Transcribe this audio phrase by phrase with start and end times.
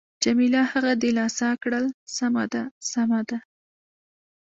[0.23, 1.85] جميله هغه دلاسا کړل:
[2.17, 3.37] سمه ده، سمه ده.